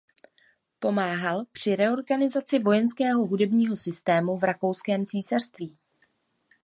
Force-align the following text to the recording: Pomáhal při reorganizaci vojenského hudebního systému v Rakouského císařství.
Pomáhal 0.79 1.45
při 1.51 1.75
reorganizaci 1.75 2.59
vojenského 2.59 3.25
hudebního 3.25 3.75
systému 3.75 4.37
v 4.37 4.43
Rakouského 4.43 5.05
císařství. 5.05 5.77